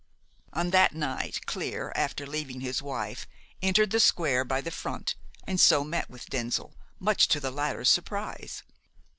"On 0.53 0.71
that 0.71 0.95
night, 0.95 1.45
Clear, 1.45 1.93
after 1.95 2.25
leaving 2.25 2.59
his 2.61 2.81
wife, 2.81 3.27
entered 3.61 3.91
the 3.91 3.99
square 3.99 4.43
by 4.43 4.59
the 4.59 4.71
front, 4.71 5.13
and 5.45 5.59
so 5.61 5.83
met 5.83 6.09
with 6.09 6.25
Denzil, 6.27 6.73
much 6.97 7.27
to 7.27 7.39
the 7.39 7.51
latter's 7.51 7.89
surprise. 7.89 8.63